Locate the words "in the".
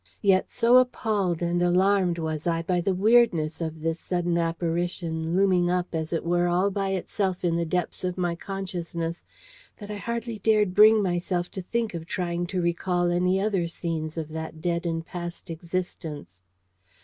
7.45-7.67